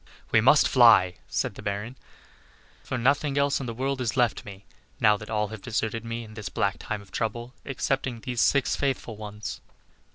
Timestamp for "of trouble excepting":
7.03-8.21